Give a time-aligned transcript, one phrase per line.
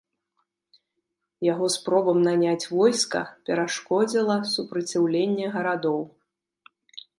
[1.47, 6.01] Яго спробам наняць войска перашкодзіла супраціўленне гарадоў.